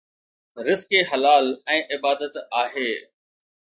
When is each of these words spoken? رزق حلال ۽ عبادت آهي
رزق 0.69 0.89
حلال 1.11 1.53
۽ 1.77 1.81
عبادت 1.97 2.43
آهي 2.63 2.91